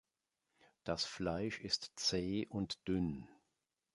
[0.83, 3.27] Das Fleisch ist zäh und dünn.